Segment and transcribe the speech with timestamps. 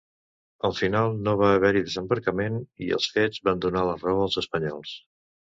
[0.67, 2.57] Al final no va haver-hi desembarcament,
[2.87, 4.99] i els fets van donar la raó als espanyols.